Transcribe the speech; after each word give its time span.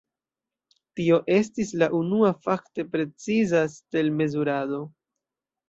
Tio 0.99 1.19
estis 1.35 1.73
la 1.83 1.91
unua 1.99 2.33
fakte 2.47 2.87
preciza 2.97 3.63
stel-mezurado. 3.77 4.85